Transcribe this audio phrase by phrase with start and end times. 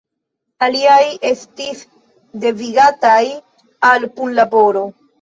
[0.67, 1.03] Aliaj
[1.33, 1.85] estis
[2.47, 3.23] devigataj
[3.95, 4.89] al punlaboro.